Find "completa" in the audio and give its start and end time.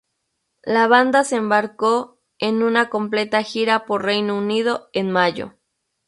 2.89-3.43